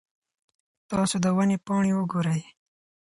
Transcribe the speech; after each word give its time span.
تاسو 0.89 1.15
د 1.23 1.25
ونې 1.35 1.57
پاڼې 1.65 1.91
وګورئ. 1.95 2.41